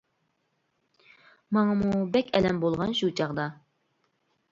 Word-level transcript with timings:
ماڭىمۇ 1.57 1.91
بەك 2.15 2.31
ئەلەم 2.39 2.63
بولغان 2.65 2.95
شۇ 3.01 3.11
چاغدا. 3.21 3.47